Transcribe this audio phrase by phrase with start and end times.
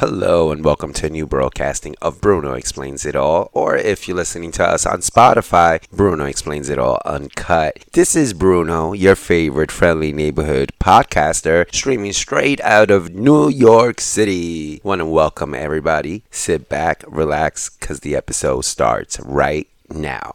[0.00, 4.16] Hello and welcome to a new broadcasting of Bruno Explains It All, or if you're
[4.18, 7.78] listening to us on Spotify, Bruno Explains It All Uncut.
[7.94, 14.82] This is Bruno, your favorite friendly neighborhood podcaster, streaming straight out of New York City.
[14.84, 16.24] Want to welcome everybody.
[16.30, 20.34] Sit back, relax, because the episode starts right now.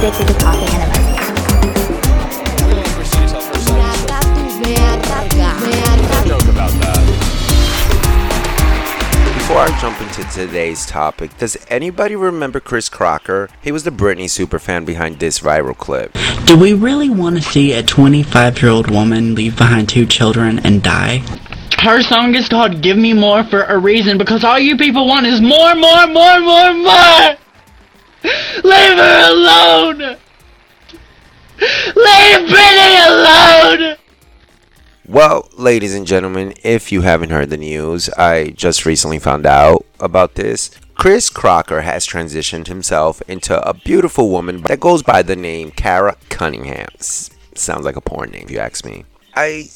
[0.00, 0.96] Addicted to coffee enemas.
[9.34, 13.50] Before I jump into today's topic, does anybody remember Chris Crocker?
[13.60, 16.16] He was the Britney superfan behind this viral clip.
[16.46, 20.60] Do we really want to see a 25 year old woman leave behind two children
[20.60, 21.18] and die?
[21.78, 25.26] Her song is called Give Me More for a reason because all you people want
[25.26, 27.36] is more, more, more, more, more!
[28.22, 29.98] Leave her alone!
[31.58, 33.96] Leave Britney alone!
[35.06, 39.84] Well, ladies and gentlemen, if you haven't heard the news, I just recently found out
[39.98, 40.70] about this.
[40.94, 46.16] Chris Crocker has transitioned himself into a beautiful woman that goes by the name Kara
[46.28, 46.88] Cunningham.
[47.00, 49.04] Sounds like a porn name, if you ask me.
[49.34, 49.68] I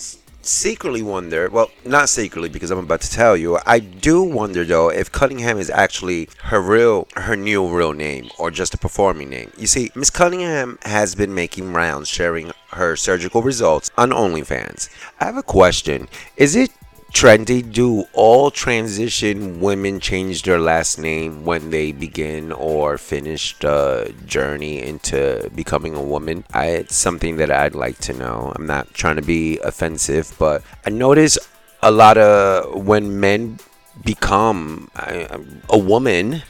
[0.47, 4.91] secretly wonder, well, not secretly because I'm about to tell you, I do wonder though
[4.91, 9.51] if Cunningham is actually her real, her new real name or just a performing name.
[9.57, 14.89] You see, Miss Cunningham has been making rounds sharing her surgical results on OnlyFans.
[15.21, 16.09] I have a question.
[16.37, 16.71] Is it
[17.15, 17.63] trendy?
[17.63, 24.83] Do all transition women change their last name when they begin or finish the journey
[24.83, 26.45] into becoming a woman?
[26.53, 28.53] I, it's something that I'd like to know.
[28.55, 31.39] I'm not trying to be offensive, but I notice
[31.83, 33.59] a lot of when men
[34.05, 36.43] become a woman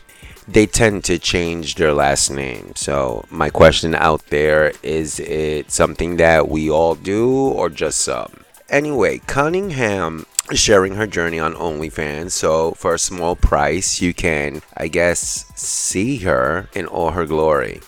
[0.47, 2.73] they tend to change their last name.
[2.75, 8.45] So my question out there is it something that we all do or just some?
[8.69, 12.33] Anyway, Cunningham sharing her journey on OnlyFans.
[12.33, 17.81] So for a small price, you can, I guess, see her in all her glory.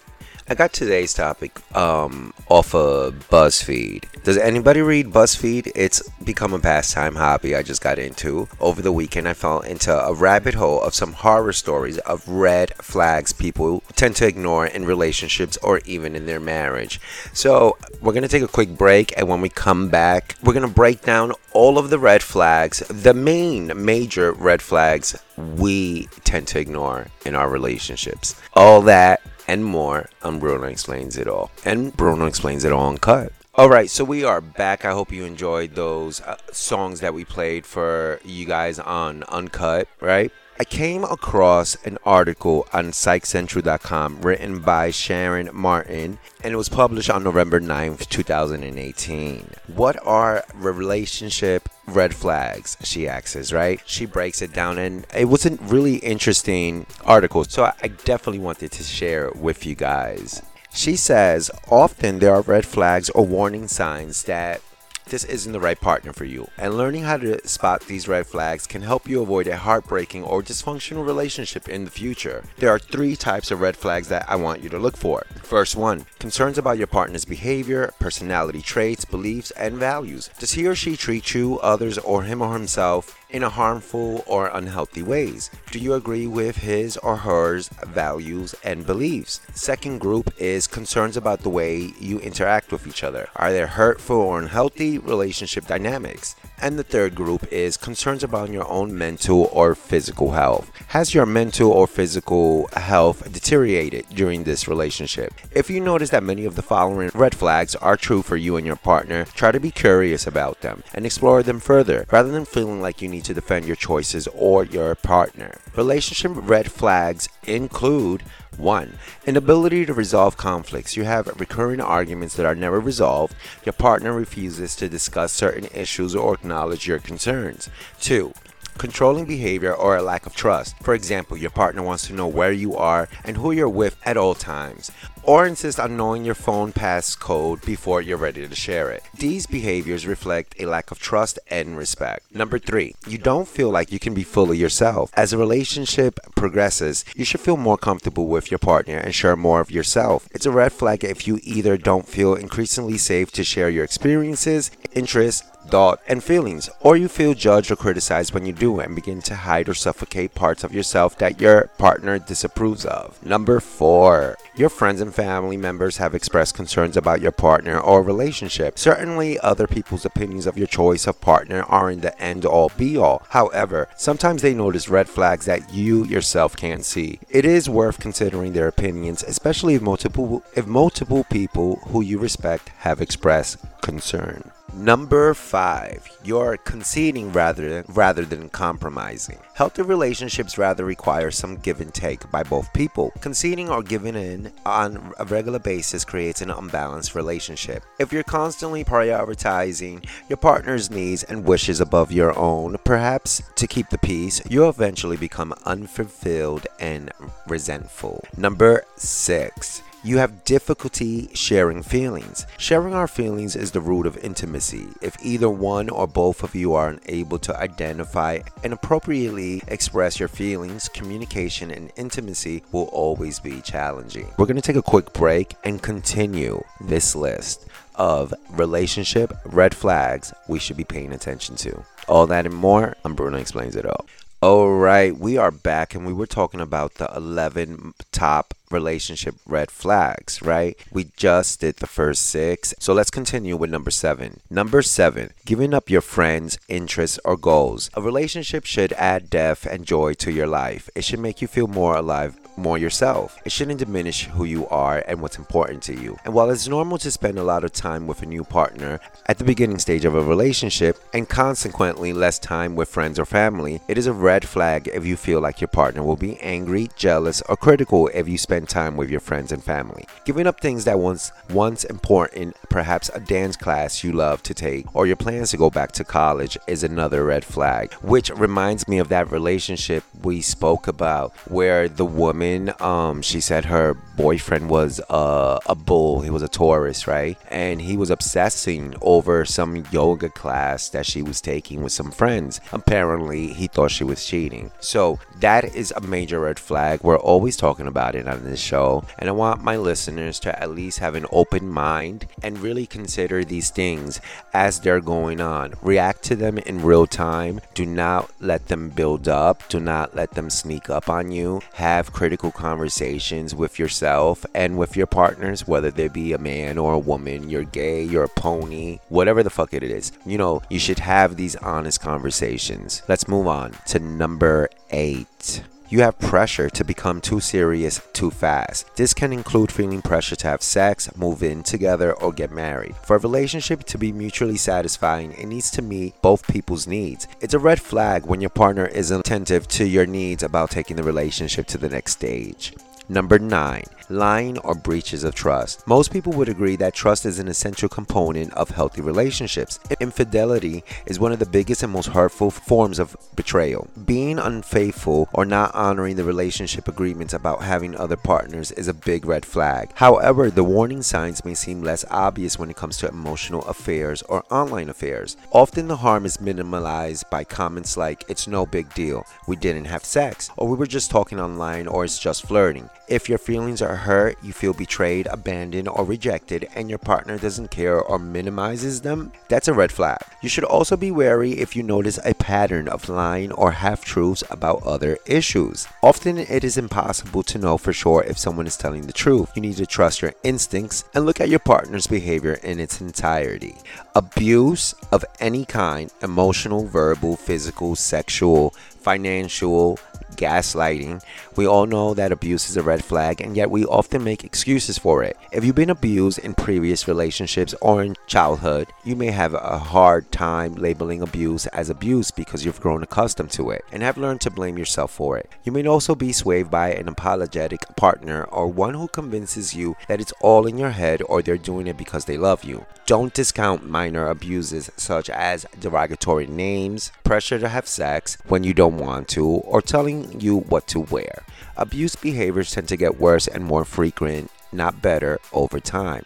[0.48, 4.22] I got today's topic um, off of BuzzFeed.
[4.22, 5.72] Does anybody read BuzzFeed?
[5.74, 8.46] It's become a pastime hobby I just got into.
[8.60, 12.72] Over the weekend, I fell into a rabbit hole of some horror stories of red
[12.76, 17.00] flags people tend to ignore in relationships or even in their marriage.
[17.32, 20.68] So, we're going to take a quick break, and when we come back, we're going
[20.68, 26.46] to break down all of the red flags, the main major red flags we tend
[26.48, 28.40] to ignore in our relationships.
[28.54, 31.50] All that and more on Bruno Explains It All.
[31.64, 33.32] And Bruno Explains It All Uncut.
[33.54, 34.84] All right, so we are back.
[34.84, 39.88] I hope you enjoyed those uh, songs that we played for you guys on Uncut,
[40.00, 40.30] right?
[40.58, 47.10] I came across an article on psychcentral.com written by Sharon Martin and it was published
[47.10, 49.50] on November 9th, 2018.
[49.66, 52.76] What are relationship red flags?
[52.82, 53.80] She asks, right?
[53.86, 58.72] She breaks it down and it was a really interesting article, so I definitely wanted
[58.72, 60.42] to share it with you guys.
[60.72, 64.60] She says, often there are red flags or warning signs that
[65.06, 66.48] this isn't the right partner for you.
[66.58, 70.42] And learning how to spot these red flags can help you avoid a heartbreaking or
[70.42, 72.44] dysfunctional relationship in the future.
[72.58, 75.24] There are three types of red flags that I want you to look for.
[75.42, 80.30] First one, concerns about your partner's behavior, personality traits, beliefs, and values.
[80.38, 84.50] Does he or she treat you, others, or him or himself in a harmful or
[84.52, 85.50] unhealthy ways?
[85.70, 89.40] Do you agree with his or hers values and beliefs?
[89.54, 93.28] Second group is concerns about the way you interact with each other.
[93.36, 96.36] Are there hurtful or unhealthy relationship dynamics?
[96.60, 100.70] And the third group is concerns about your own mental or physical health.
[100.88, 105.34] Has your mental or physical health deteriorated during this relationship?
[105.52, 108.66] If you notice that many of the following red flags are true for you and
[108.66, 112.80] your partner, try to be curious about them and explore them further rather than feeling
[112.80, 115.58] like you need to defend your choices or your partner.
[115.76, 118.22] Relationship red flags include
[118.56, 118.98] 1.
[119.26, 120.96] Inability to resolve conflicts.
[120.96, 123.34] You have recurring arguments that are never resolved.
[123.64, 127.68] Your partner refuses to discuss certain issues or acknowledge your concerns.
[128.00, 128.32] 2
[128.78, 130.76] controlling behavior or a lack of trust.
[130.82, 134.16] For example, your partner wants to know where you are and who you're with at
[134.16, 134.90] all times,
[135.26, 139.02] or insist on knowing your phone passcode before you're ready to share it.
[139.12, 142.34] These behaviors reflect a lack of trust and respect.
[142.34, 145.10] Number three, you don't feel like you can be fully yourself.
[145.14, 149.60] As a relationship progresses, you should feel more comfortable with your partner and share more
[149.60, 150.28] of yourself.
[150.32, 154.70] It's a red flag if you either don't feel increasingly safe to share your experiences,
[154.92, 159.20] interests, thought, and feelings, or you feel judged or criticized when you do and begin
[159.22, 163.20] to hide or suffocate parts of yourself that your partner disapproves of.
[163.24, 168.78] Number four, your friends and family members have expressed concerns about your partner or relationship.
[168.78, 173.22] Certainly, other people's opinions of your choice of partner aren't the end all be all.
[173.30, 177.18] However, sometimes they notice red flags that you yourself can't see.
[177.30, 182.68] It is worth considering their opinions, especially if multiple if multiple people who you respect
[182.80, 184.52] have expressed concern.
[184.76, 189.38] Number five, you're conceding rather than, rather than compromising.
[189.54, 193.10] Healthy relationships rather require some give and take by both people.
[193.20, 197.84] Conceding or giving in on a regular basis creates an unbalanced relationship.
[197.98, 203.88] If you're constantly prioritizing your partner's needs and wishes above your own, perhaps to keep
[203.88, 207.10] the peace, you'll eventually become unfulfilled and
[207.46, 208.22] resentful.
[208.36, 212.46] Number six, you have difficulty sharing feelings.
[212.58, 214.86] Sharing our feelings is the root of intimacy.
[215.02, 220.28] If either one or both of you are unable to identify and appropriately express your
[220.28, 224.32] feelings, communication and intimacy will always be challenging.
[224.38, 227.66] We're going to take a quick break and continue this list
[227.96, 231.82] of relationship red flags we should be paying attention to.
[232.08, 234.06] All that and more, I'm Bruno Explains It All.
[234.42, 239.70] All right, we are back and we were talking about the 11 top relationship red
[239.70, 240.76] flags, right?
[240.92, 242.74] We just did the first six.
[242.78, 244.40] So let's continue with number seven.
[244.50, 247.88] Number seven, giving up your friends' interests or goals.
[247.94, 250.90] A relationship should add depth and joy to your life.
[250.94, 253.38] It should make you feel more alive more yourself.
[253.44, 256.16] It shouldn't diminish who you are and what's important to you.
[256.24, 259.38] And while it's normal to spend a lot of time with a new partner at
[259.38, 263.98] the beginning stage of a relationship and consequently less time with friends or family, it
[263.98, 267.56] is a red flag if you feel like your partner will be angry, jealous, or
[267.56, 270.06] critical if you spend time with your friends and family.
[270.24, 274.94] Giving up things that once once important, perhaps a dance class you love to take
[274.94, 278.98] or your plans to go back to college is another red flag, which reminds me
[278.98, 282.45] of that relationship we spoke about where the woman
[282.80, 287.38] um she said her boyfriend was uh, a bull he was a taurus right?
[287.50, 292.60] And he was obsessing over some yoga class that she was taking with some friends.
[292.72, 294.70] Apparently he thought she was cheating.
[294.80, 297.00] So that is a major red flag.
[297.02, 300.70] We're always talking about it on this show and i want my listeners to at
[300.70, 304.20] least have an open mind and really consider these things
[304.54, 305.74] as they're going on.
[305.82, 307.60] React to them in real time.
[307.74, 309.68] Do not let them build up.
[309.68, 311.60] Do not let them sneak up on you.
[311.74, 316.94] Have critical conversations with yourself and with your partners, whether they be a man or
[316.94, 320.12] a woman, you're gay, you're a pony, whatever the fuck it is.
[320.24, 323.02] You know, you should have these honest conversations.
[323.08, 325.62] Let's move on to number eight.
[325.88, 328.96] You have pressure to become too serious too fast.
[328.96, 332.96] This can include feeling pressure to have sex, move in together, or get married.
[333.04, 337.28] For a relationship to be mutually satisfying, it needs to meet both people's needs.
[337.40, 341.04] It's a red flag when your partner isn't attentive to your needs about taking the
[341.04, 342.74] relationship to the next stage.
[343.08, 345.86] Number nine, lying or breaches of trust.
[345.86, 349.78] Most people would agree that trust is an essential component of healthy relationships.
[350.00, 353.88] Infidelity is one of the biggest and most hurtful forms of betrayal.
[354.04, 359.24] Being unfaithful or not honoring the relationship agreements about having other partners is a big
[359.24, 359.90] red flag.
[359.94, 364.44] However, the warning signs may seem less obvious when it comes to emotional affairs or
[364.50, 365.36] online affairs.
[365.52, 370.04] Often the harm is minimalized by comments like, it's no big deal, we didn't have
[370.04, 372.88] sex, or we were just talking online, or it's just flirting.
[373.08, 377.70] If your feelings are hurt, you feel betrayed, abandoned, or rejected, and your partner doesn't
[377.70, 380.18] care or minimizes them, that's a red flag.
[380.42, 384.42] You should also be wary if you notice a pattern of lying or half truths
[384.50, 385.86] about other issues.
[386.02, 389.52] Often it is impossible to know for sure if someone is telling the truth.
[389.54, 393.76] You need to trust your instincts and look at your partner's behavior in its entirety.
[394.16, 398.70] Abuse of any kind emotional, verbal, physical, sexual,
[399.06, 399.96] financial,
[400.36, 401.22] gaslighting.
[401.56, 404.98] We all know that abuse is a red flag, and yet we often make excuses
[404.98, 405.36] for it.
[405.52, 410.30] If you've been abused in previous relationships or in childhood, you may have a hard
[410.32, 414.50] time labeling abuse as abuse because you've grown accustomed to it and have learned to
[414.50, 415.50] blame yourself for it.
[415.64, 420.20] You may also be swayed by an apologetic partner or one who convinces you that
[420.20, 422.84] it's all in your head or they're doing it because they love you.
[423.06, 428.98] Don't discount minor abuses such as derogatory names, pressure to have sex when you don't
[428.98, 431.44] want to, or telling you what to wear.
[431.76, 436.24] Abuse behaviors tend to get worse and more frequent, not better, over time.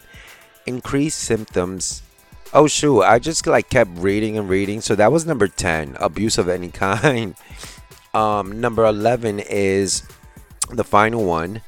[0.65, 2.03] Increased symptoms.
[2.53, 4.81] Oh shoot, I just like kept reading and reading.
[4.81, 7.35] So that was number 10, abuse of any kind.
[8.13, 10.03] Um number 11 is
[10.69, 11.61] the final one,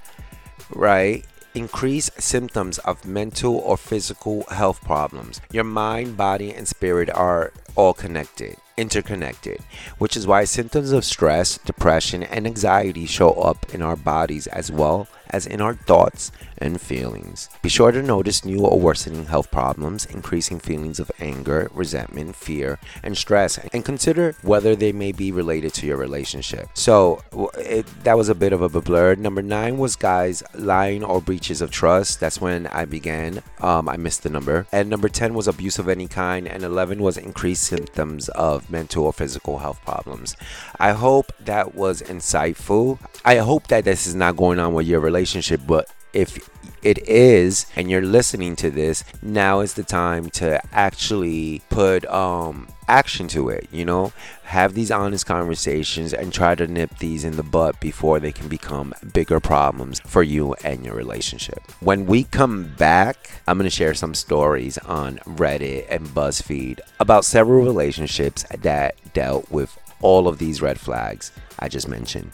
[0.69, 1.25] right?
[1.53, 5.39] Increased symptoms of mental or physical health problems.
[5.51, 9.61] Your mind, body, and spirit are all connected, interconnected,
[9.97, 14.71] which is why symptoms of stress, depression, and anxiety show up in our bodies as
[14.71, 17.49] well as in our thoughts and feelings.
[17.61, 22.79] Be sure to notice new or worsening health problems, increasing feelings of anger, resentment, fear,
[23.03, 26.69] and stress, and consider whether they may be related to your relationship.
[26.73, 27.21] So,
[27.57, 29.15] it, that was a bit of a blur.
[29.15, 32.19] Number nine was guys lying or breaches of trust.
[32.19, 33.41] That's when I began.
[33.59, 34.67] Um, I missed the number.
[34.71, 36.47] And number 10 was abuse of any kind.
[36.47, 40.35] And 11 was increased symptoms of mental or physical health problems.
[40.79, 42.99] I hope that was insightful.
[43.25, 45.22] I hope that this is not going on with your relationship,
[45.65, 46.49] but if
[46.83, 52.67] it is and you're listening to this now is the time to actually put um
[52.87, 54.11] action to it you know?
[54.43, 58.47] Have these honest conversations and try to nip these in the butt before they can
[58.47, 61.59] become bigger problems for you and your relationship.
[61.79, 67.25] When we come back i'm going to share some stories on reddit and buzzfeed about
[67.25, 72.31] several relationships that dealt with all of these red flags i just mentioned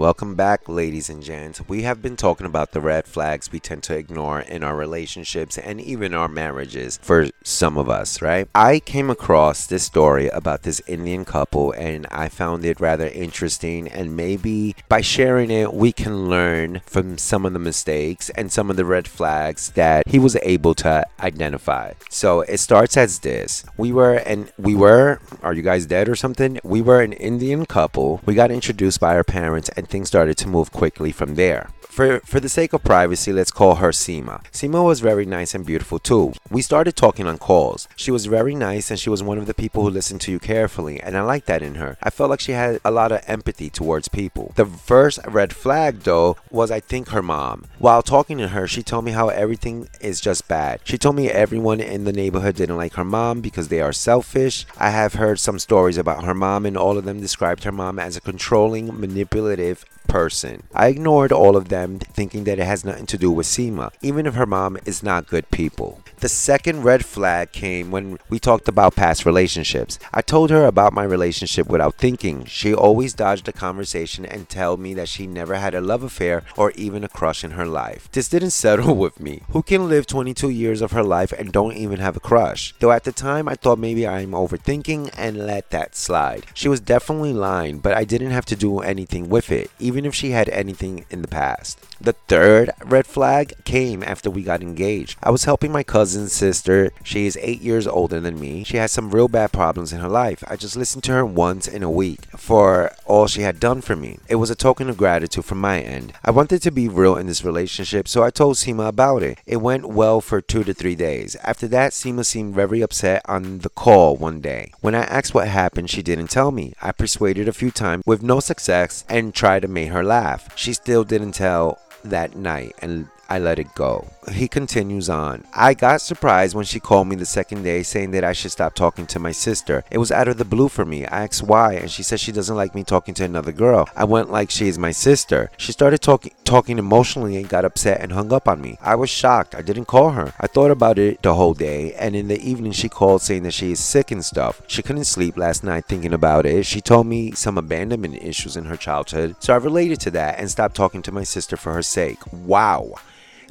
[0.00, 1.60] Welcome back, ladies and gents.
[1.68, 5.58] We have been talking about the red flags we tend to ignore in our relationships
[5.58, 8.48] and even our marriages for some of us, right?
[8.54, 13.88] I came across this story about this Indian couple and I found it rather interesting.
[13.88, 18.70] And maybe by sharing it, we can learn from some of the mistakes and some
[18.70, 21.92] of the red flags that he was able to identify.
[22.08, 26.16] So it starts as this We were, and we were, are you guys dead or
[26.16, 26.58] something?
[26.64, 28.22] We were an Indian couple.
[28.24, 31.70] We got introduced by our parents and things started to move quickly from there.
[31.90, 34.44] For, for the sake of privacy, let's call her Sima.
[34.52, 36.32] Sima was very nice and beautiful too.
[36.48, 37.88] We started talking on calls.
[37.96, 40.38] She was very nice and she was one of the people who listened to you
[40.38, 41.98] carefully, and I liked that in her.
[42.00, 44.52] I felt like she had a lot of empathy towards people.
[44.54, 47.66] The first red flag, though, was I think her mom.
[47.80, 50.80] While talking to her, she told me how everything is just bad.
[50.84, 54.64] She told me everyone in the neighborhood didn't like her mom because they are selfish.
[54.78, 57.98] I have heard some stories about her mom, and all of them described her mom
[57.98, 60.64] as a controlling, manipulative, person.
[60.74, 64.26] I ignored all of them, thinking that it has nothing to do with Seema, even
[64.26, 66.00] if her mom is not good people.
[66.20, 69.98] The second red flag came when we talked about past relationships.
[70.12, 72.44] I told her about my relationship without thinking.
[72.44, 76.42] She always dodged the conversation and told me that she never had a love affair
[76.58, 78.10] or even a crush in her life.
[78.12, 79.44] This didn't settle with me.
[79.52, 82.74] Who can live 22 years of her life and don't even have a crush?
[82.80, 86.44] Though at the time I thought maybe I'm overthinking and let that slide.
[86.52, 90.14] She was definitely lying, but I didn't have to do anything with it, even if
[90.14, 91.78] she had anything in the past.
[92.00, 95.18] The third red flag came after we got engaged.
[95.22, 96.92] I was helping my cousin's sister.
[97.04, 98.64] She is eight years older than me.
[98.64, 100.42] She has some real bad problems in her life.
[100.48, 103.96] I just listened to her once in a week for all she had done for
[103.96, 104.18] me.
[104.28, 106.14] It was a token of gratitude from my end.
[106.24, 109.38] I wanted to be real in this relationship, so I told Seema about it.
[109.44, 111.36] It went well for two to three days.
[111.42, 114.72] After that, Seema seemed very upset on the call one day.
[114.80, 116.72] When I asked what happened, she didn't tell me.
[116.80, 120.48] I persuaded a few times with no success and tried to make her laugh.
[120.56, 124.06] She still didn't tell that night and I let it go.
[124.28, 125.44] He continues on.
[125.54, 128.74] I got surprised when she called me the second day saying that I should stop
[128.74, 129.82] talking to my sister.
[129.90, 131.06] It was out of the blue for me.
[131.06, 133.88] I asked why and she said she doesn't like me talking to another girl.
[133.96, 135.50] I went like she is my sister.
[135.56, 138.76] She started talking talking emotionally and got upset and hung up on me.
[138.82, 139.54] I was shocked.
[139.54, 140.34] I didn't call her.
[140.38, 143.54] I thought about it the whole day and in the evening she called saying that
[143.54, 144.60] she is sick and stuff.
[144.66, 146.66] She couldn't sleep last night thinking about it.
[146.66, 149.36] She told me some abandonment issues in her childhood.
[149.40, 152.18] So I related to that and stopped talking to my sister for her sake.
[152.32, 152.96] Wow.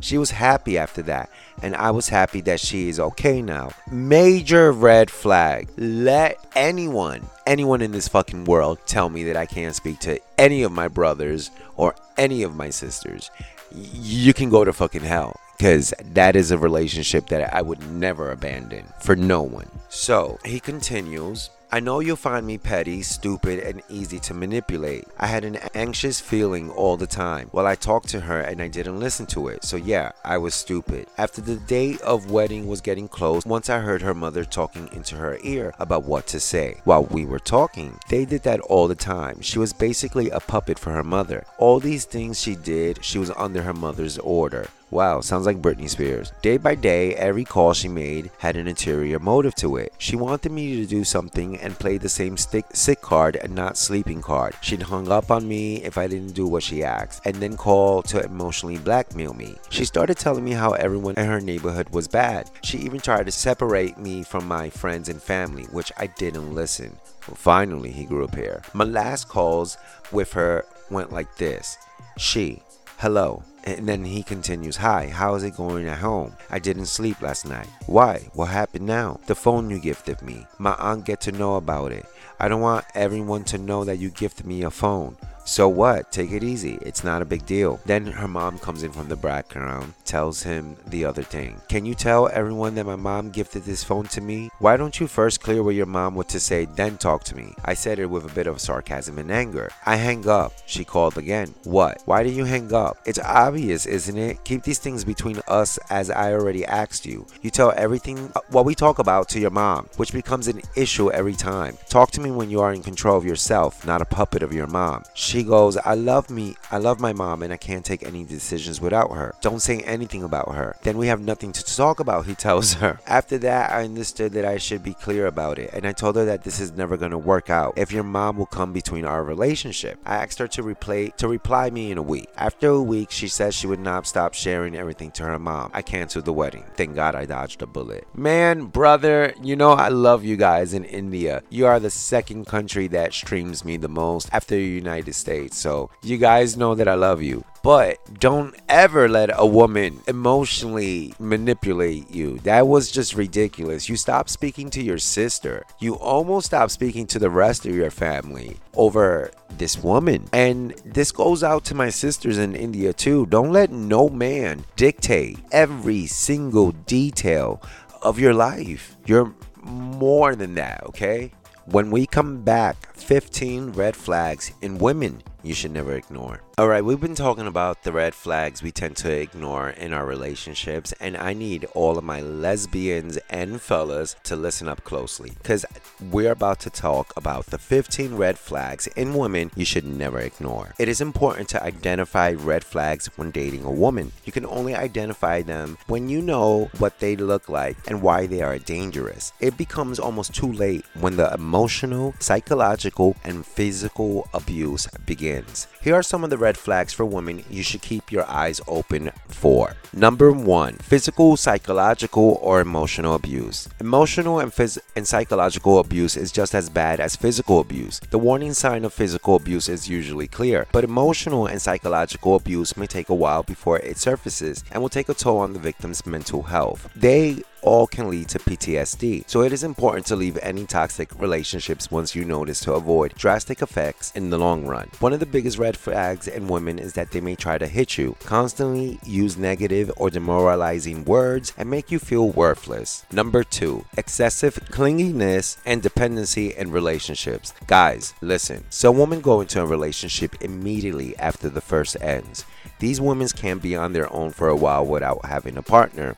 [0.01, 1.29] She was happy after that,
[1.61, 3.71] and I was happy that she is okay now.
[3.91, 5.69] Major red flag.
[5.77, 10.63] Let anyone, anyone in this fucking world tell me that I can't speak to any
[10.63, 13.29] of my brothers or any of my sisters.
[13.71, 15.39] You can go to fucking hell.
[15.57, 19.69] Because that is a relationship that I would never abandon for no one.
[19.89, 25.05] So he continues I know you'll find me petty, stupid, and easy to manipulate.
[25.19, 28.67] I had an anxious feeling all the time while I talked to her and I
[28.67, 29.63] didn't listen to it.
[29.63, 31.05] So yeah, I was stupid.
[31.19, 35.15] After the day of wedding was getting close, once I heard her mother talking into
[35.17, 37.99] her ear about what to say while we were talking.
[38.09, 39.41] They did that all the time.
[39.41, 41.45] She was basically a puppet for her mother.
[41.59, 44.69] All these things she did, she was under her mother's order.
[44.91, 46.31] Wow, sounds like Britney Spears.
[46.41, 49.93] Day by day, every call she made had an interior motive to it.
[50.00, 53.77] She wanted me to do something and play the same stick, sick card and not
[53.77, 54.55] sleeping card.
[54.62, 58.01] She'd hung up on me if I didn't do what she asked, and then call
[58.03, 59.55] to emotionally blackmail me.
[59.69, 62.50] She started telling me how everyone in her neighborhood was bad.
[62.63, 66.98] She even tried to separate me from my friends and family, which I didn't listen.
[67.27, 68.63] Well, finally, he grew up here.
[68.74, 69.77] My last calls
[70.12, 71.77] with her went like this
[72.17, 72.63] She,
[72.98, 73.43] hello.
[73.77, 76.33] And then he continues, Hi, how is it going at home?
[76.49, 77.67] I didn't sleep last night.
[77.85, 78.27] Why?
[78.33, 79.19] What happened now?
[79.27, 80.47] The phone you gifted me.
[80.57, 82.07] My aunt get to know about it.
[82.39, 85.17] I don't want everyone to know that you gifted me a phone.
[85.49, 86.11] So what?
[86.11, 86.77] Take it easy.
[86.83, 87.79] It's not a big deal.
[87.83, 91.59] Then her mom comes in from the background, tells him the other thing.
[91.67, 94.51] Can you tell everyone that my mom gifted this phone to me?
[94.59, 97.55] Why don't you first clear what your mom what to say, then talk to me?
[97.65, 99.71] I said it with a bit of sarcasm and anger.
[99.87, 100.53] I hang up.
[100.67, 101.55] She called again.
[101.63, 102.03] What?
[102.05, 102.99] Why did you hang up?
[103.07, 104.43] It's obvious, isn't it?
[104.43, 107.25] Keep these things between us as I already asked you.
[107.41, 111.09] You tell everything uh, what we talk about to your mom, which becomes an issue
[111.09, 111.75] every time.
[111.89, 114.67] Talk to me when you are in control of yourself, not a puppet of your
[114.67, 115.05] mom.
[115.15, 118.81] She goes, I love me, I love my mom, and I can't take any decisions
[118.81, 119.36] without her.
[119.41, 120.75] Don't say anything about her.
[120.84, 123.00] Then we have nothing to talk about, he tells her.
[123.08, 126.25] After that, I understood that I should be clear about it, and I told her
[126.25, 130.00] that this is never gonna work out if your mom will come between our relationship.
[130.05, 132.29] I asked her to replay to reply me in a week.
[132.36, 135.72] After a week, she said she would not stop sharing everything to her mom.
[135.74, 136.65] I canceled the wedding.
[136.75, 138.08] Thank God I dodged a bullet.
[138.13, 141.43] Man, brother, you know I love you guys in India.
[141.50, 145.28] You are the second country that streams me the most after the United States.
[145.53, 147.43] So you guys know that I love you.
[147.62, 152.39] But don't ever let a woman emotionally manipulate you.
[152.39, 153.89] That was just ridiculous.
[153.89, 155.65] You stopped speaking to your sister.
[155.79, 160.29] You almost stopped speaking to the rest of your family over this woman.
[160.31, 163.25] And this goes out to my sisters in India too.
[163.25, 167.62] Don't let no man dictate every single detail
[168.01, 168.95] of your life.
[169.05, 169.33] You're
[169.63, 171.31] more than that, okay?
[171.71, 176.41] When we come back, 15 red flags in women you should never ignore.
[176.60, 180.06] All right, we've been talking about the red flags we tend to ignore in our
[180.06, 185.65] relationships, and I need all of my lesbians and fellas to listen up closely because
[186.12, 190.76] we're about to talk about the 15 red flags in women you should never ignore.
[190.78, 194.12] It is important to identify red flags when dating a woman.
[194.26, 198.41] You can only identify them when you know what they look like and why they
[198.41, 199.32] are dangerous.
[199.39, 205.67] It becomes almost too late when the emotional, psychological, and physical abuse begins.
[205.82, 209.12] Here are some of the red flags for women you should keep your eyes open
[209.27, 209.75] for.
[209.93, 213.67] Number one, physical, psychological, or emotional abuse.
[213.79, 217.99] Emotional and, phys- and psychological abuse is just as bad as physical abuse.
[218.12, 222.88] The warning sign of physical abuse is usually clear, but emotional and psychological abuse may
[222.88, 226.43] take a while before it surfaces and will take a toll on the victim's mental
[226.43, 226.89] health.
[226.95, 229.24] They all can lead to PTSD.
[229.28, 233.62] So it is important to leave any toxic relationships once you notice to avoid drastic
[233.62, 234.89] effects in the long run.
[235.00, 237.98] One of the biggest red flags in women is that they may try to hit
[237.98, 243.06] you, constantly use negative or demoralizing words, and make you feel worthless.
[243.12, 247.54] Number two, excessive clinginess and dependency in relationships.
[247.67, 248.63] Guys, listen.
[248.69, 252.45] Some women go into a relationship immediately after the first ends.
[252.80, 256.15] These women can be on their own for a while without having a partner,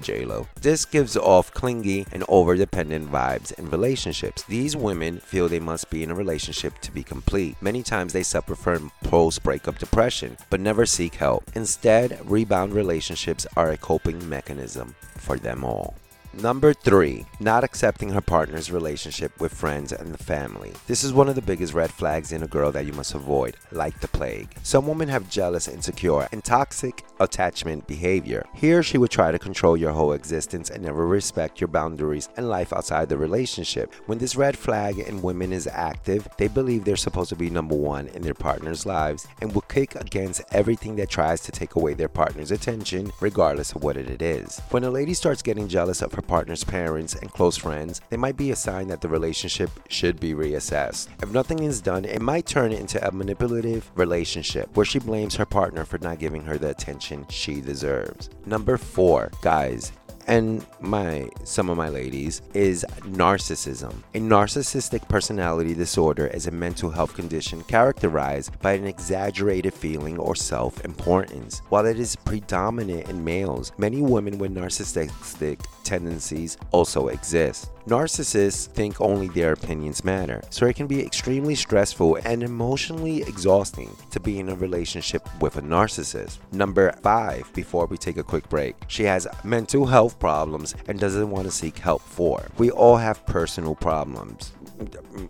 [0.00, 0.46] J-Lo.
[0.60, 4.42] This gives off clingy and over-dependent vibes in relationships.
[4.44, 7.56] These women feel they must be in a relationship to be complete.
[7.60, 11.44] Many times they suffer from post-breakup depression, but never seek help.
[11.54, 15.94] Instead, rebound relationships are a coping mechanism for them all.
[16.42, 20.74] Number three, not accepting her partner's relationship with friends and the family.
[20.86, 23.56] This is one of the biggest red flags in a girl that you must avoid,
[23.72, 24.54] like the plague.
[24.62, 28.44] Some women have jealous, insecure, and toxic attachment behavior.
[28.54, 32.50] Here, she would try to control your whole existence and never respect your boundaries and
[32.50, 33.94] life outside the relationship.
[34.04, 37.74] When this red flag in women is active, they believe they're supposed to be number
[37.74, 41.94] one in their partner's lives and will kick against everything that tries to take away
[41.94, 44.60] their partner's attention, regardless of what it is.
[44.68, 48.36] When a lady starts getting jealous of her partner's parents and close friends, they might
[48.36, 51.08] be a sign that the relationship should be reassessed.
[51.22, 55.46] If nothing is done, it might turn into a manipulative relationship where she blames her
[55.46, 58.30] partner for not giving her the attention she deserves.
[58.44, 59.92] Number four, guys,
[60.26, 63.94] and my some of my ladies is narcissism.
[64.14, 70.34] A narcissistic personality disorder is a mental health condition characterized by an exaggerated feeling or
[70.34, 71.62] self-importance.
[71.68, 77.70] While it is predominant in males, many women with narcissistic tendencies also exist.
[77.86, 83.96] Narcissists think only their opinions matter, so it can be extremely stressful and emotionally exhausting
[84.10, 86.38] to be in a relationship with a narcissist.
[86.50, 91.30] Number five, before we take a quick break, she has mental health problems and doesn't
[91.30, 92.48] want to seek help for.
[92.58, 94.52] We all have personal problems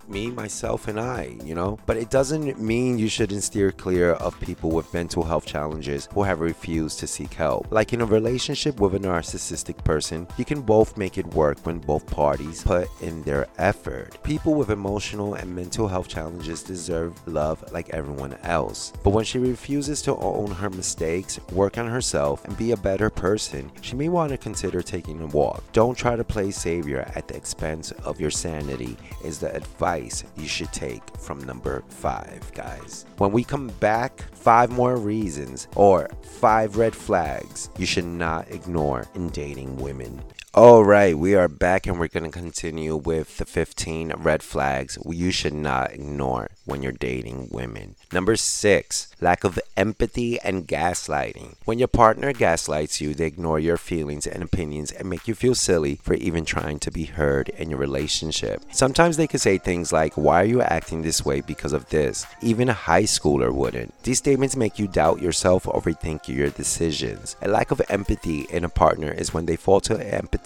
[0.09, 1.79] me, myself, and I, you know?
[1.87, 6.23] But it doesn't mean you shouldn't steer clear of people with mental health challenges who
[6.23, 7.67] have refused to seek help.
[7.71, 11.79] Like in a relationship with a narcissistic person, you can both make it work when
[11.79, 14.23] both parties put in their effort.
[14.23, 18.93] People with emotional and mental health challenges deserve love like everyone else.
[19.03, 23.11] But when she refuses to own her mistakes, work on herself, and be a better
[23.11, 25.63] person, she may want to consider taking a walk.
[25.73, 28.97] Don't try to play savior at the expense of your sanity,
[29.37, 33.05] is the advice you should take from number five, guys.
[33.19, 39.07] When we come back, five more reasons or five red flags you should not ignore
[39.15, 40.23] in dating women.
[40.57, 44.97] All right, we are back and we're going to continue with the 15 red flags
[45.05, 47.95] you should not ignore when you're dating women.
[48.11, 51.57] Number six, lack of empathy and gaslighting.
[51.67, 55.55] When your partner gaslights you, they ignore your feelings and opinions and make you feel
[55.55, 58.63] silly for even trying to be heard in your relationship.
[58.73, 62.25] Sometimes they could say things like, Why are you acting this way because of this?
[62.41, 63.93] Even a high schooler wouldn't.
[64.05, 67.37] These statements make you doubt yourself or rethink your decisions.
[67.43, 69.95] A lack of empathy in a partner is when they fail to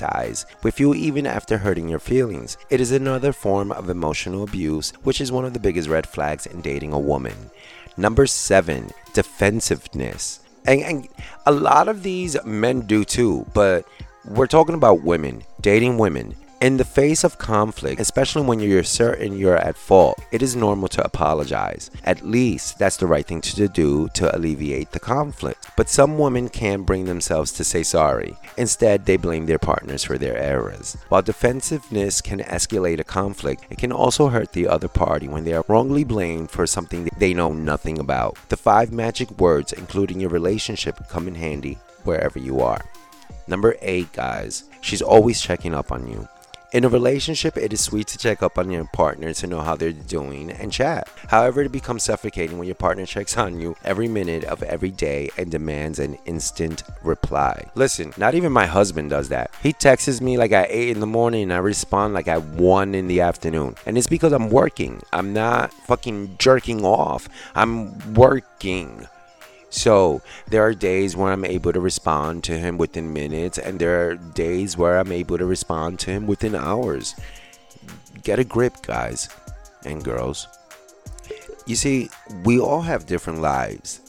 [0.00, 2.56] empathize with you even after hurting your feelings.
[2.68, 6.46] It is another form of emotional abuse, which is one of the biggest red flags
[6.46, 7.50] in dating a woman.
[7.96, 10.40] Number seven, defensiveness.
[10.66, 11.08] And, and
[11.46, 13.86] a lot of these men do too, but
[14.24, 16.34] we're talking about women, dating women.
[16.60, 20.88] In the face of conflict, especially when you're certain you're at fault, it is normal
[20.88, 21.90] to apologize.
[22.04, 25.68] At least that's the right thing to do to alleviate the conflict.
[25.74, 28.36] But some women can't bring themselves to say sorry.
[28.58, 30.98] Instead, they blame their partners for their errors.
[31.08, 35.54] While defensiveness can escalate a conflict, it can also hurt the other party when they
[35.54, 38.36] are wrongly blamed for something they know nothing about.
[38.50, 42.84] The five magic words, including your relationship, come in handy wherever you are.
[43.46, 46.28] Number eight, guys, she's always checking up on you.
[46.72, 49.74] In a relationship, it is sweet to check up on your partner to know how
[49.74, 51.08] they're doing and chat.
[51.26, 55.30] However, it becomes suffocating when your partner checks on you every minute of every day
[55.36, 57.68] and demands an instant reply.
[57.74, 59.50] Listen, not even my husband does that.
[59.60, 62.94] He texts me like at 8 in the morning and I respond like at 1
[62.94, 63.74] in the afternoon.
[63.84, 65.02] And it's because I'm working.
[65.12, 67.28] I'm not fucking jerking off.
[67.56, 69.08] I'm working.
[69.70, 74.10] So there are days where I'm able to respond to him within minutes, and there
[74.10, 77.14] are days where I'm able to respond to him within hours.
[78.22, 79.28] Get a grip, guys
[79.84, 80.46] and girls.
[81.66, 82.10] You see,
[82.44, 84.00] we all have different lives.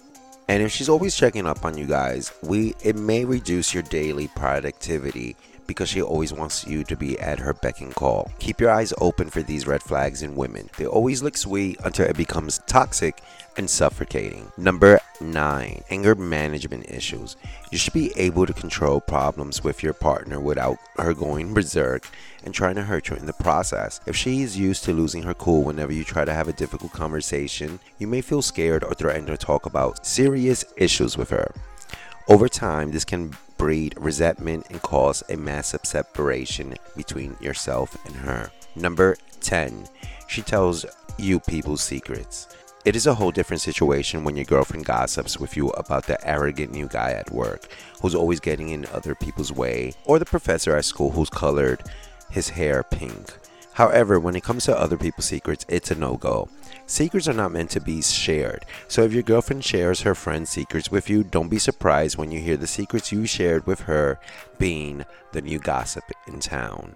[0.47, 4.28] And if she's always checking up on you guys, we it may reduce your daily
[4.36, 5.36] productivity
[5.67, 8.30] because she always wants you to be at her beck and call.
[8.39, 10.69] Keep your eyes open for these red flags in women.
[10.76, 13.21] They always look sweet until it becomes toxic
[13.58, 14.52] and suffocating.
[14.58, 17.36] Number nine, anger management issues.
[17.72, 22.08] You should be able to control problems with your partner without her going berserk
[22.44, 24.00] and trying to hurt you in the process.
[24.06, 26.94] If she is used to losing her cool whenever you try to have a difficult
[26.94, 31.54] conversation, you may feel scared or threatened to talk about serious issues with her.
[32.28, 38.52] Over time, this can breed resentment and cause a massive separation between yourself and her.
[38.76, 39.88] Number 10.
[40.28, 40.86] She tells
[41.18, 42.48] you people's secrets.
[42.84, 46.72] It is a whole different situation when your girlfriend gossips with you about the arrogant
[46.72, 47.67] new guy at work
[48.02, 51.84] who's always getting in other people's way, or the professor at school who's colored
[52.32, 53.38] his hair pink.
[53.74, 56.50] However, when it comes to other people's secrets, it's a no go.
[56.88, 58.65] Secrets are not meant to be shared.
[58.88, 62.39] So if your girlfriend shares her friend's secrets with you, don't be surprised when you
[62.39, 64.20] hear the secrets you shared with her
[64.58, 66.96] being the new gossip in town.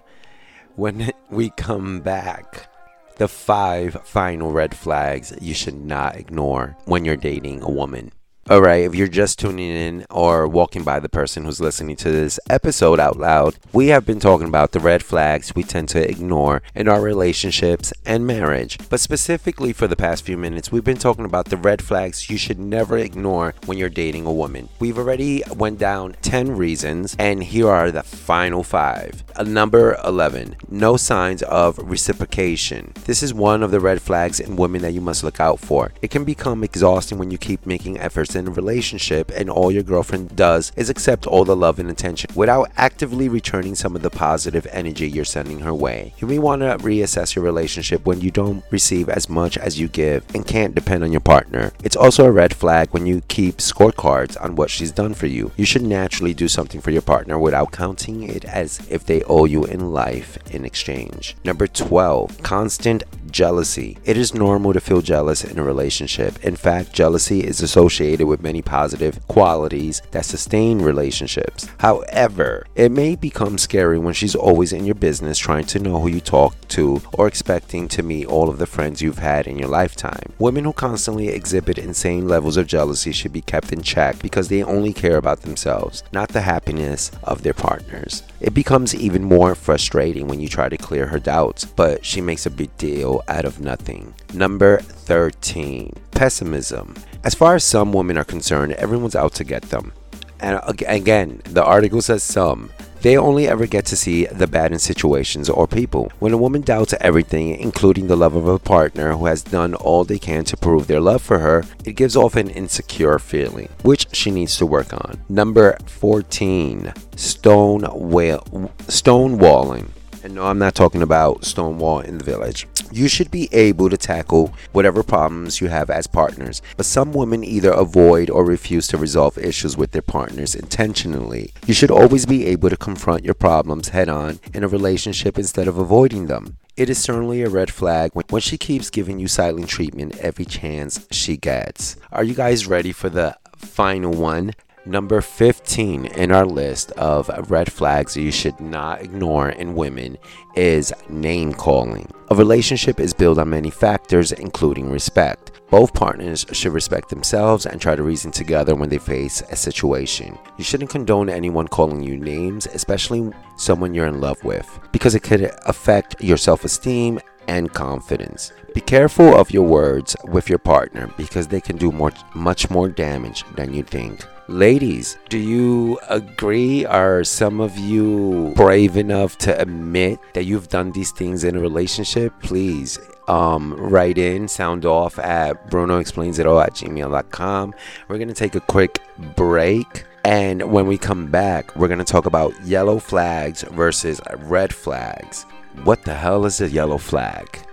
[0.75, 2.69] When we come back,
[3.17, 8.11] the five final red flags you should not ignore when you're dating a woman.
[8.47, 12.11] All right, if you're just tuning in or walking by the person who's listening to
[12.11, 16.07] this episode out loud, we have been talking about the red flags we tend to
[16.07, 18.77] ignore in our relationships and marriage.
[18.87, 22.37] But specifically for the past few minutes, we've been talking about the red flags you
[22.37, 24.69] should never ignore when you're dating a woman.
[24.77, 29.23] We've already went down 10 reasons, and here are the final 5.
[29.37, 32.93] Uh, number 11, no signs of reciprocation.
[33.05, 35.93] This is one of the red flags in women that you must look out for.
[36.03, 40.35] It can become exhausting when you keep making efforts in relationship and all your girlfriend
[40.35, 44.67] does is accept all the love and attention without actively returning some of the positive
[44.71, 46.13] energy you're sending her way.
[46.17, 49.87] You may want to reassess your relationship when you don't receive as much as you
[49.87, 51.71] give and can't depend on your partner.
[51.83, 55.51] It's also a red flag when you keep scorecards on what she's done for you.
[55.57, 59.45] You should naturally do something for your partner without counting it as if they owe
[59.45, 61.35] you in life in exchange.
[61.43, 63.97] Number 12, constant jealousy.
[64.05, 66.43] It is normal to feel jealous in a relationship.
[66.43, 71.67] In fact, jealousy is associated with many positive qualities that sustain relationships.
[71.79, 76.07] However, it may become scary when she's always in your business trying to know who
[76.07, 79.67] you talk to or expecting to meet all of the friends you've had in your
[79.67, 80.33] lifetime.
[80.39, 84.63] Women who constantly exhibit insane levels of jealousy should be kept in check because they
[84.63, 88.23] only care about themselves, not the happiness of their partners.
[88.39, 92.45] It becomes even more frustrating when you try to clear her doubts, but she makes
[92.45, 94.13] a big deal out of nothing.
[94.33, 96.95] Number 13 Pessimism.
[97.25, 99.93] As far as some women are concerned, everyone's out to get them.
[100.39, 102.69] And again, the article says some.
[103.01, 106.11] They only ever get to see the bad in situations or people.
[106.19, 110.03] When a woman doubts everything, including the love of a partner who has done all
[110.03, 114.05] they can to prove their love for her, it gives off an insecure feeling, which
[114.13, 115.19] she needs to work on.
[115.27, 119.89] Number 14 Stone Stonewalling.
[120.25, 122.67] And no, I'm not talking about Stonewall in the village.
[122.91, 127.43] You should be able to tackle whatever problems you have as partners, but some women
[127.43, 131.53] either avoid or refuse to resolve issues with their partners intentionally.
[131.67, 135.67] You should always be able to confront your problems head on in a relationship instead
[135.67, 136.57] of avoiding them.
[136.75, 140.45] It is certainly a red flag when, when she keeps giving you silent treatment every
[140.45, 141.97] chance she gets.
[142.11, 144.53] Are you guys ready for the final one?
[144.87, 150.19] Number 15 in our list of red flags you should not ignore in women
[150.55, 152.07] is name calling.
[152.29, 155.53] A relationship is built on many factors, including respect.
[155.71, 160.37] Both partners should respect themselves and try to reason together when they face a situation.
[160.59, 165.23] You shouldn't condone anyone calling you names, especially someone you're in love with, because it
[165.23, 168.51] could affect your self esteem and confidence.
[168.75, 172.87] Be careful of your words with your partner because they can do more, much more
[172.87, 174.23] damage than you think.
[174.47, 176.85] Ladies, do you agree?
[176.85, 181.59] Are some of you brave enough to admit that you've done these things in a
[181.59, 182.31] relationship?
[182.43, 187.73] Please um, write in, sound off at brunoexplainsit at gmail.com.
[188.07, 189.01] We're going to take a quick
[189.35, 190.05] break.
[190.23, 195.41] And when we come back, we're going to talk about yellow flags versus red flags.
[195.85, 197.65] What the hell is a yellow flag?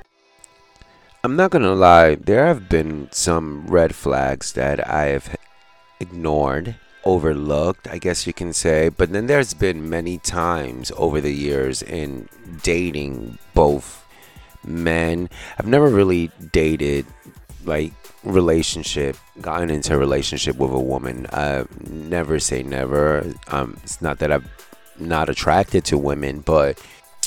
[1.23, 5.37] I'm not going to lie, there have been some red flags that I have
[6.03, 8.91] ignored, overlooked, I guess you can say.
[8.91, 12.29] But then there's been many times over the years in
[12.63, 14.05] dating both
[14.65, 15.31] men.
[15.59, 17.07] I've never really dated
[17.65, 17.93] like
[18.25, 21.27] relationship gotten into a relationship with a woman
[21.89, 24.45] never say never um it's not that i'm
[24.99, 26.81] not attracted to women but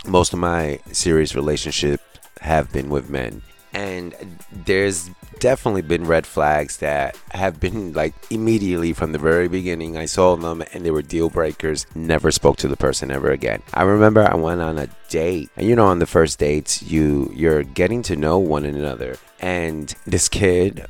[0.08, 2.04] most of my serious relationships
[2.42, 3.42] have been with men
[3.76, 4.16] and
[4.52, 5.10] there's
[5.40, 9.98] definitely been red flags that have been like immediately from the very beginning.
[9.98, 11.86] I saw them and they were deal breakers.
[11.94, 13.62] Never spoke to the person ever again.
[13.74, 15.50] I remember i went on a date.
[15.58, 19.18] And you know on the first dates you you're getting to know one another.
[19.42, 20.86] And this kid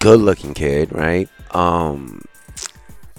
[0.00, 1.28] good looking kid right?
[1.52, 2.22] Um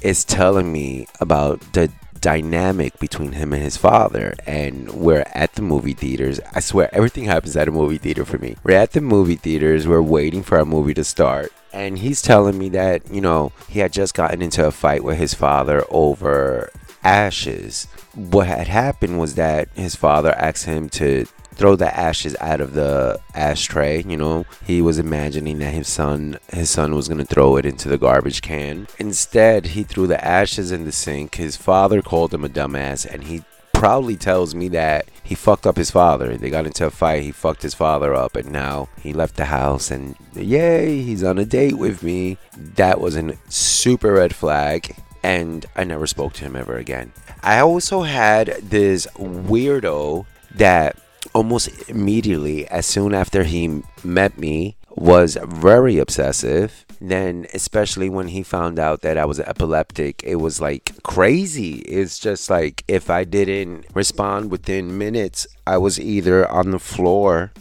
[0.02, 1.92] is telling me about the
[2.22, 6.40] dynamic between him and his father and we're at the movie theaters.
[6.54, 8.56] I swear everything happens at a movie theater for me.
[8.64, 12.58] We're at the movie theaters we're waiting for our movie to start and he's telling
[12.58, 16.72] me that you know he had just gotten into a fight with his father over
[17.04, 17.88] ashes.
[18.16, 21.26] What had happened was that his father asked him to
[21.60, 24.46] throw the ashes out of the ashtray you know?
[24.66, 27.98] He was imagining that his son his son was going to throw it into the
[27.98, 28.88] garbage can.
[28.98, 31.36] Instead he threw the ashes in the sink.
[31.36, 33.44] His father called him a dumbass and he
[33.74, 36.38] proudly tells me that he fucked up his father.
[36.38, 39.46] They got into a fight he fucked his father up and now he left the
[39.46, 42.38] house and yay he's on a date with me.
[42.58, 47.12] That was a super red flag and I never spoke to him ever again.
[47.44, 50.98] I also had this weirdo that
[51.34, 56.86] almost immediately, as soon after he met me, was very obsessive.
[57.02, 61.76] Then, especially when he found out that I was epileptic, it was like crazy.
[61.80, 67.54] It's just like if I didn't respond within minutes, I was either on the floor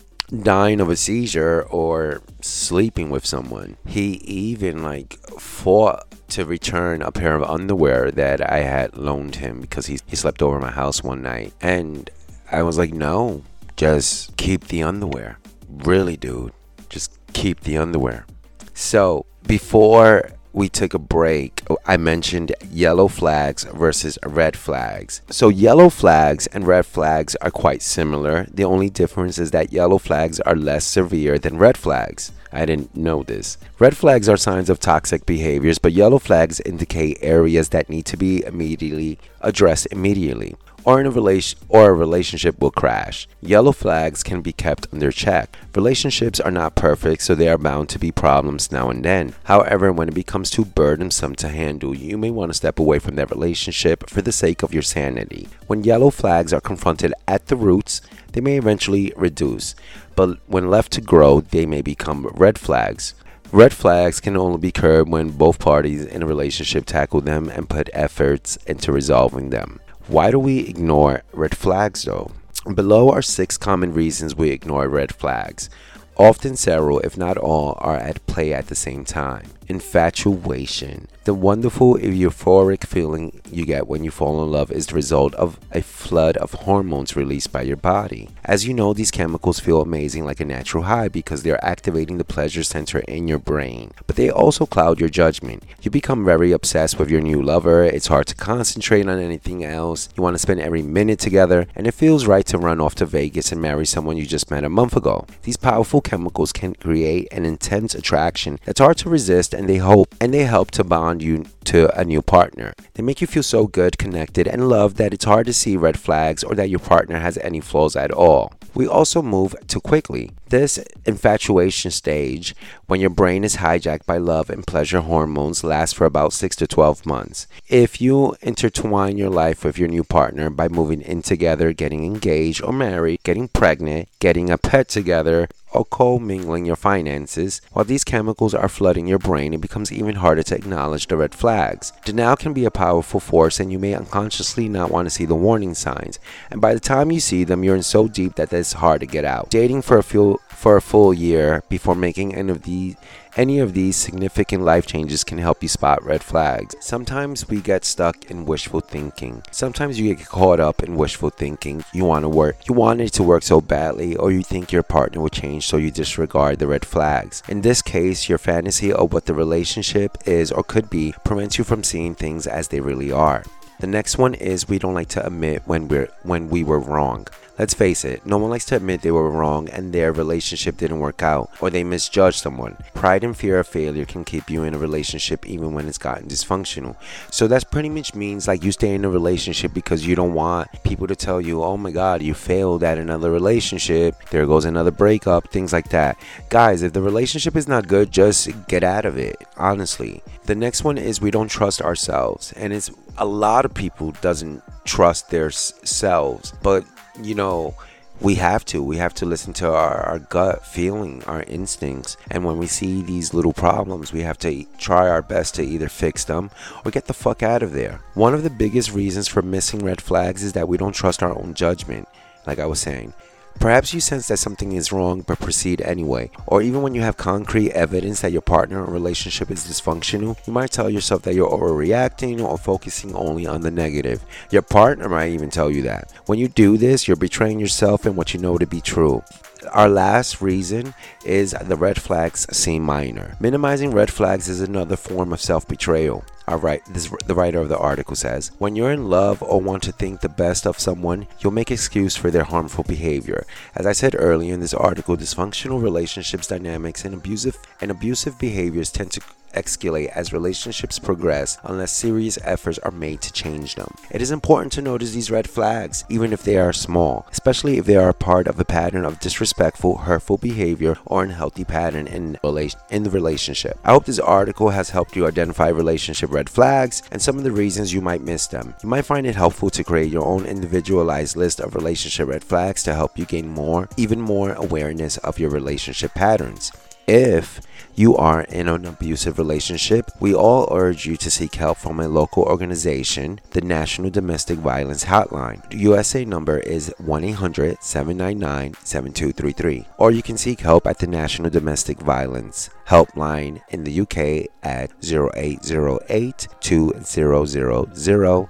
[0.42, 3.76] dying of a seizure or sleeping with someone.
[3.86, 9.60] He even like fought to return a pair of underwear that I had loaned him
[9.60, 11.54] because he, he slept over my house one night.
[11.60, 12.10] And
[12.50, 13.42] I was like, no,
[13.78, 15.38] just keep the underwear.
[15.68, 16.52] Really, dude,
[16.88, 18.26] just keep the underwear.
[18.74, 25.22] So before we took a break, I mentioned yellow flags versus red flags.
[25.30, 28.48] So, yellow flags and red flags are quite similar.
[28.52, 32.32] The only difference is that yellow flags are less severe than red flags.
[32.52, 33.58] I didn't know this.
[33.78, 38.16] Red flags are signs of toxic behaviors, but yellow flags indicate areas that need to
[38.16, 40.56] be immediately addressed immediately
[40.88, 43.28] or in a relation or a relationship will crash.
[43.42, 45.54] Yellow flags can be kept under check.
[45.74, 49.34] Relationships are not perfect, so they are bound to be problems now and then.
[49.44, 53.16] However, when it becomes too burdensome to handle, you may want to step away from
[53.16, 55.46] that relationship for the sake of your sanity.
[55.66, 58.00] When yellow flags are confronted at the roots,
[58.32, 59.74] they may eventually reduce,
[60.16, 63.12] but when left to grow, they may become red flags.
[63.52, 67.68] Red flags can only be curbed when both parties in a relationship tackle them and
[67.68, 69.80] put efforts into resolving them.
[70.08, 72.30] Why do we ignore red flags though?
[72.74, 75.68] Below are six common reasons we ignore red flags.
[76.16, 79.50] Often several, if not all, are at play at the same time.
[79.68, 81.08] Infatuation.
[81.28, 85.60] The wonderful euphoric feeling you get when you fall in love is the result of
[85.72, 88.30] a flood of hormones released by your body.
[88.46, 92.24] As you know, these chemicals feel amazing like a natural high because they're activating the
[92.24, 93.92] pleasure center in your brain.
[94.06, 95.64] But they also cloud your judgment.
[95.82, 100.08] You become very obsessed with your new lover, it's hard to concentrate on anything else,
[100.16, 103.04] you want to spend every minute together, and it feels right to run off to
[103.04, 105.26] Vegas and marry someone you just met a month ago.
[105.42, 110.14] These powerful chemicals can create an intense attraction that's hard to resist and they hope
[110.22, 112.72] and they help to bond you to a new partner.
[112.94, 115.98] They make you feel so good, connected, and loved that it's hard to see red
[115.98, 118.52] flags or that your partner has any flaws at all.
[118.74, 120.30] We also move too quickly.
[120.48, 122.54] This infatuation stage,
[122.86, 126.66] when your brain is hijacked by love and pleasure hormones, lasts for about 6 to
[126.66, 127.46] 12 months.
[127.68, 132.62] If you intertwine your life with your new partner by moving in together, getting engaged
[132.62, 138.54] or married, getting pregnant, getting a pet together, or co-mingling your finances, while these chemicals
[138.54, 141.92] are flooding your brain, it becomes even harder to acknowledge the red flags.
[142.04, 145.34] Denial can be a powerful force and you may unconsciously not want to see the
[145.34, 146.18] warning signs.
[146.50, 149.06] And by the time you see them, you're in so deep that it's hard to
[149.06, 149.50] get out.
[149.50, 152.96] Dating for a few for a full year before making any of these
[153.36, 156.74] any of these significant life changes can help you spot red flags.
[156.80, 159.44] Sometimes we get stuck in wishful thinking.
[159.52, 161.84] Sometimes you get caught up in wishful thinking.
[161.92, 164.82] You want to work, you want it to work so badly, or you think your
[164.82, 167.44] partner will change, so you disregard the red flags.
[167.48, 171.62] In this case, your fantasy of what the relationship is or could be prevents you
[171.62, 173.44] from seeing things as they really are.
[173.78, 177.28] The next one is we don't like to admit when we're when we were wrong.
[177.58, 181.00] Let's face it, no one likes to admit they were wrong and their relationship didn't
[181.00, 182.76] work out or they misjudged someone.
[182.94, 186.28] Pride and fear of failure can keep you in a relationship even when it's gotten
[186.28, 186.94] dysfunctional.
[187.32, 190.68] So that pretty much means like you stay in a relationship because you don't want
[190.84, 194.14] people to tell you, "Oh my god, you failed at another relationship.
[194.30, 196.16] There goes another breakup." Things like that.
[196.50, 199.36] Guys, if the relationship is not good, just get out of it.
[199.56, 200.22] Honestly.
[200.46, 204.62] The next one is we don't trust ourselves and it's a lot of people doesn't
[204.84, 206.84] trust their selves, but
[207.22, 207.74] you know,
[208.20, 208.82] we have to.
[208.82, 212.16] We have to listen to our, our gut feeling, our instincts.
[212.30, 215.88] And when we see these little problems, we have to try our best to either
[215.88, 216.50] fix them
[216.84, 218.00] or get the fuck out of there.
[218.14, 221.36] One of the biggest reasons for missing red flags is that we don't trust our
[221.36, 222.08] own judgment,
[222.46, 223.12] like I was saying.
[223.60, 226.30] Perhaps you sense that something is wrong but proceed anyway.
[226.46, 230.52] Or even when you have concrete evidence that your partner or relationship is dysfunctional, you
[230.52, 234.24] might tell yourself that you're overreacting or focusing only on the negative.
[234.50, 236.12] Your partner might even tell you that.
[236.26, 239.24] When you do this, you're betraying yourself and what you know to be true.
[239.72, 240.94] Our last reason
[241.24, 243.36] is the red flags seem minor.
[243.40, 246.24] Minimizing red flags is another form of self betrayal.
[246.48, 249.82] All right, this the writer of the article says, when you're in love or want
[249.82, 253.44] to think the best of someone, you'll make excuse for their harmful behavior.
[253.76, 258.90] As I said earlier in this article, dysfunctional relationships dynamics and abusive and abusive behaviors
[258.90, 259.20] tend to
[259.54, 263.94] escalate as relationships progress unless serious efforts are made to change them.
[264.10, 267.86] It is important to notice these red flags, even if they are small, especially if
[267.86, 272.78] they are part of a pattern of disrespectful, hurtful behavior or unhealthy pattern in, relation,
[272.90, 273.78] in the relationship.
[273.84, 277.52] I hope this article has helped you identify relationship red flags and some of the
[277.52, 278.74] reasons you might miss them.
[278.82, 282.82] You might find it helpful to create your own individualized list of relationship red flags
[282.84, 286.72] to help you gain more, even more awareness of your relationship patterns.
[287.08, 287.62] If
[287.94, 292.06] you are in an abusive relationship, we all urge you to seek help from a
[292.06, 295.66] local organization, the National Domestic Violence Hotline.
[295.70, 299.86] The USA number is 1 800 799 7233.
[299.96, 304.92] Or you can seek help at the National Domestic Violence Helpline in the UK at
[305.02, 307.92] 0808 2000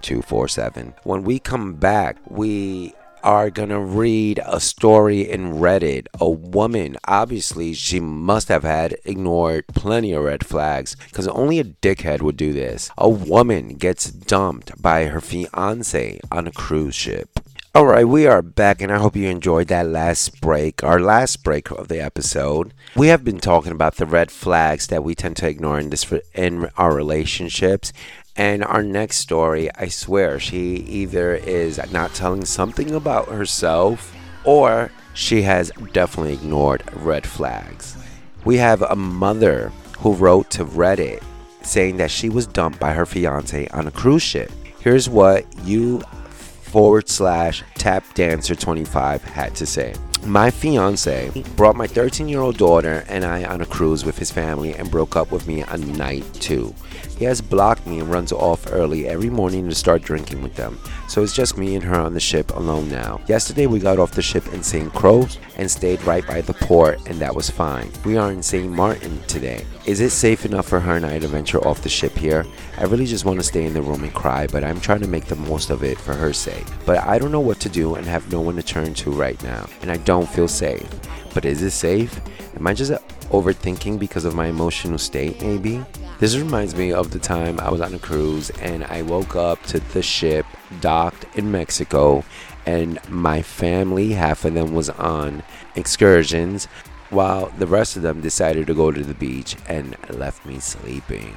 [0.03, 0.95] 247.
[1.05, 2.93] When we come back, we
[3.23, 6.07] are gonna read a story in Reddit.
[6.21, 11.65] A woman, obviously, she must have had ignored plenty of red flags because only a
[11.65, 12.91] dickhead would do this.
[12.97, 17.41] A woman gets dumped by her fiance on a cruise ship.
[17.75, 21.45] All right, we are back, and I hope you enjoyed that last break, our last
[21.45, 22.73] break of the episode.
[22.97, 26.11] We have been talking about the red flags that we tend to ignore in this
[26.35, 27.93] in our relationships,
[28.39, 34.15] and our next story, I swear, she either is not telling something about herself,
[34.45, 37.97] or she has definitely ignored red flags.
[38.45, 41.21] We have a mother who wrote to Reddit
[41.63, 44.53] saying that she was dumped by her fiance on a cruise ship.
[44.79, 49.95] Here's what you forward slash tap dancer 25 had to say.
[50.25, 54.31] My fiance brought my 13 year old daughter and I on a cruise with his
[54.31, 56.75] family and broke up with me on night two.
[57.19, 60.79] He has blocked me and runs off early every morning to start drinking with them.
[61.09, 63.21] So it's just me and her on the ship alone now.
[63.27, 64.93] Yesterday we got off the ship in St.
[64.93, 67.91] Croix and stayed right by the port and that was fine.
[68.05, 68.71] We are in St.
[68.71, 69.65] Martin today.
[69.87, 72.45] Is it safe enough for her and I to venture off the ship here?
[72.77, 75.09] I really just want to stay in the room and cry, but I'm trying to
[75.09, 76.67] make the most of it for her sake.
[76.85, 79.43] But I don't know what to do and have no one to turn to right
[79.43, 79.67] now.
[79.83, 80.89] And I don't feel safe.
[81.35, 82.19] But is it safe?
[82.57, 82.93] Am I just
[83.31, 85.85] overthinking because of my emotional state, maybe?
[86.19, 89.63] This reminds me of the time I was on a cruise and I woke up
[89.65, 90.47] to the ship
[90.81, 92.25] docked in Mexico,
[92.65, 95.43] and my family, half of them was on
[95.77, 96.65] excursions,
[97.11, 101.37] while the rest of them decided to go to the beach and left me sleeping.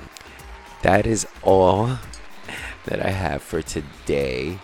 [0.82, 2.00] That is all
[2.86, 4.60] that I have for today.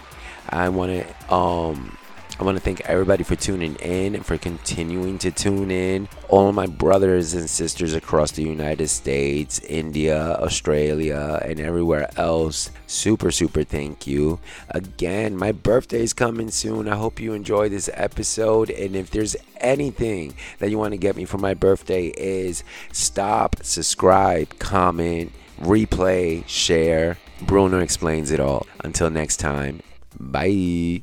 [0.50, 1.98] I want to um
[2.40, 6.08] I want to thank everybody for tuning in and for continuing to tune in.
[6.30, 12.70] All my brothers and sisters across the United States, India, Australia, and everywhere else.
[12.86, 14.40] Super, super thank you.
[14.70, 16.88] Again, my birthday is coming soon.
[16.88, 18.70] I hope you enjoy this episode.
[18.70, 23.56] And if there's anything that you want to get me for my birthday is stop,
[23.64, 27.18] subscribe, comment, replay, share.
[27.42, 28.68] Bruno explains it all.
[28.84, 29.82] Until next time,
[30.20, 31.02] bye.